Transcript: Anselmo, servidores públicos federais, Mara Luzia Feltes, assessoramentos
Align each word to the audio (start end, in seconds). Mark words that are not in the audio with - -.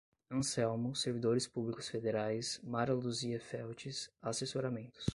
Anselmo, 0.31 0.95
servidores 0.95 1.45
públicos 1.47 1.87
federais, 1.87 2.59
Mara 2.63 2.91
Luzia 2.91 3.39
Feltes, 3.39 4.09
assessoramentos 4.19 5.05